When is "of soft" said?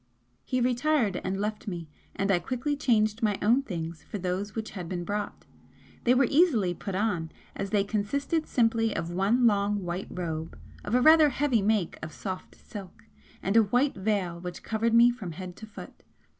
12.03-12.55